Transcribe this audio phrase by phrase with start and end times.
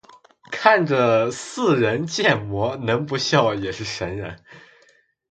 [0.51, 4.43] 看着似人建模能不笑也是神人